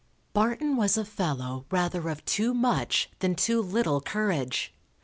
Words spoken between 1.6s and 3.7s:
rather of too much than too